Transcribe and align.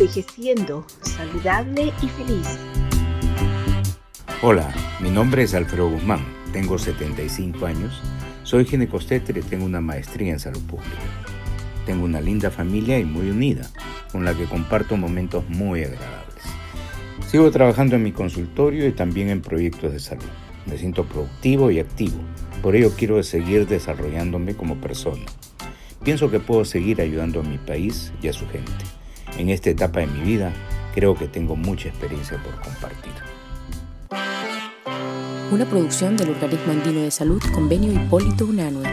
envejeciendo 0.00 0.86
saludable 1.02 1.92
y 2.00 2.08
feliz. 2.08 2.58
Hola, 4.40 4.72
mi 4.98 5.10
nombre 5.10 5.42
es 5.42 5.52
Alfredo 5.52 5.90
Guzmán, 5.90 6.24
tengo 6.54 6.78
75 6.78 7.66
años, 7.66 8.00
soy 8.42 8.64
ginecostéter 8.64 9.36
y 9.36 9.42
tengo 9.42 9.66
una 9.66 9.82
maestría 9.82 10.32
en 10.32 10.40
salud 10.40 10.62
pública. 10.62 10.88
Tengo 11.84 12.06
una 12.06 12.22
linda 12.22 12.50
familia 12.50 12.98
y 12.98 13.04
muy 13.04 13.28
unida, 13.28 13.68
con 14.10 14.24
la 14.24 14.34
que 14.34 14.46
comparto 14.46 14.96
momentos 14.96 15.46
muy 15.50 15.84
agradables. 15.84 16.44
Sigo 17.30 17.50
trabajando 17.50 17.96
en 17.96 18.02
mi 18.02 18.12
consultorio 18.12 18.86
y 18.86 18.92
también 18.92 19.28
en 19.28 19.42
proyectos 19.42 19.92
de 19.92 20.00
salud. 20.00 20.24
Me 20.64 20.78
siento 20.78 21.04
productivo 21.04 21.70
y 21.70 21.78
activo, 21.78 22.20
por 22.62 22.74
ello 22.74 22.90
quiero 22.96 23.22
seguir 23.22 23.66
desarrollándome 23.66 24.56
como 24.56 24.80
persona. 24.80 25.26
Pienso 26.02 26.30
que 26.30 26.40
puedo 26.40 26.64
seguir 26.64 27.02
ayudando 27.02 27.40
a 27.40 27.42
mi 27.42 27.58
país 27.58 28.14
y 28.22 28.28
a 28.28 28.32
su 28.32 28.48
gente. 28.48 28.99
En 29.38 29.48
esta 29.48 29.70
etapa 29.70 30.00
de 30.00 30.06
mi 30.06 30.20
vida 30.20 30.52
creo 30.94 31.14
que 31.14 31.26
tengo 31.26 31.56
mucha 31.56 31.88
experiencia 31.88 32.42
por 32.42 32.60
compartir. 32.60 33.12
Una 35.50 35.64
producción 35.64 36.16
del 36.16 36.30
Organismo 36.30 36.72
Andino 36.72 37.00
de 37.00 37.10
Salud, 37.10 37.42
Convenio 37.52 37.92
Hipólito 37.92 38.44
Unanue. 38.46 38.88